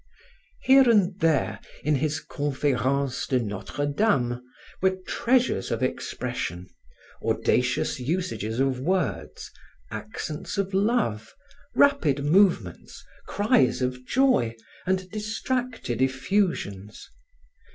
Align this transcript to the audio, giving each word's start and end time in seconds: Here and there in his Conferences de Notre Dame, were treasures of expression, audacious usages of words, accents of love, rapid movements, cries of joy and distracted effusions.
Here 0.63 0.89
and 0.89 1.19
there 1.19 1.59
in 1.83 1.93
his 1.97 2.19
Conferences 2.21 3.27
de 3.27 3.37
Notre 3.39 3.85
Dame, 3.85 4.41
were 4.81 4.97
treasures 5.07 5.69
of 5.69 5.83
expression, 5.83 6.65
audacious 7.21 7.99
usages 7.99 8.59
of 8.59 8.79
words, 8.79 9.51
accents 9.91 10.57
of 10.57 10.73
love, 10.73 11.35
rapid 11.75 12.25
movements, 12.25 13.05
cries 13.27 13.83
of 13.83 14.03
joy 14.07 14.55
and 14.87 15.07
distracted 15.11 16.01
effusions. 16.01 17.07